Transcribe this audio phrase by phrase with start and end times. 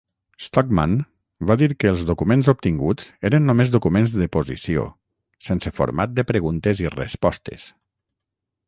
[0.43, 0.93] Stockman
[1.51, 4.87] va dir que els documents obtinguts eren només documents de posició,
[5.51, 7.71] sense format de preguntes i respostes.